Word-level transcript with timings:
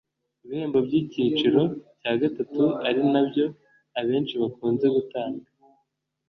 Ku 0.37 0.43
bihembo 0.49 0.77
by’icyiciro 0.87 1.61
cya 2.01 2.13
gatatu 2.21 2.63
ari 2.87 3.01
na 3.13 3.21
byo 3.27 3.45
abenshi 3.99 4.33
bakunze 4.41 4.85
gutanga 4.95 5.45